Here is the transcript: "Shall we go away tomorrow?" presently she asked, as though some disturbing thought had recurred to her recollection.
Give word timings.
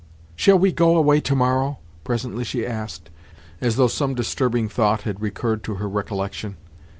"Shall 0.35 0.57
we 0.57 0.71
go 0.71 0.97
away 0.97 1.21
tomorrow?" 1.21 1.77
presently 2.03 2.43
she 2.43 2.65
asked, 2.65 3.11
as 3.61 3.75
though 3.75 3.85
some 3.87 4.15
disturbing 4.15 4.67
thought 4.67 5.03
had 5.03 5.21
recurred 5.21 5.63
to 5.65 5.75
her 5.75 5.87
recollection. 5.87 6.57